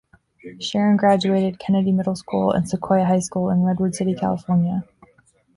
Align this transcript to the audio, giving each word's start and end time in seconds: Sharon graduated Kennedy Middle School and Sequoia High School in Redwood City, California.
Sharon 0.59 0.97
graduated 0.97 1.59
Kennedy 1.59 1.91
Middle 1.91 2.15
School 2.15 2.51
and 2.53 2.67
Sequoia 2.67 3.05
High 3.05 3.19
School 3.19 3.51
in 3.51 3.61
Redwood 3.61 3.93
City, 3.93 4.15
California. 4.15 4.83